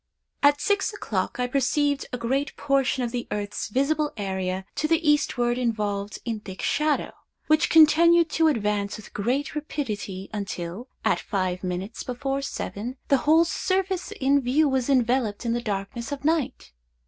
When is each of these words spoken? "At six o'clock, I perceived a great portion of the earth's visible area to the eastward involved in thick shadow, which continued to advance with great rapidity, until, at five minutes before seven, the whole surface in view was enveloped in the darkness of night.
"At 0.41 0.59
six 0.59 0.91
o'clock, 0.91 1.39
I 1.39 1.45
perceived 1.45 2.07
a 2.11 2.17
great 2.17 2.57
portion 2.57 3.03
of 3.03 3.11
the 3.11 3.27
earth's 3.29 3.67
visible 3.67 4.11
area 4.17 4.65
to 4.77 4.87
the 4.87 5.07
eastward 5.07 5.59
involved 5.59 6.17
in 6.25 6.39
thick 6.39 6.63
shadow, 6.63 7.11
which 7.45 7.69
continued 7.69 8.27
to 8.31 8.47
advance 8.47 8.97
with 8.97 9.13
great 9.13 9.53
rapidity, 9.53 10.27
until, 10.33 10.87
at 11.05 11.19
five 11.19 11.63
minutes 11.63 12.01
before 12.01 12.41
seven, 12.41 12.97
the 13.09 13.17
whole 13.29 13.45
surface 13.45 14.11
in 14.13 14.41
view 14.41 14.67
was 14.67 14.89
enveloped 14.89 15.45
in 15.45 15.53
the 15.53 15.61
darkness 15.61 16.11
of 16.11 16.25
night. 16.25 16.71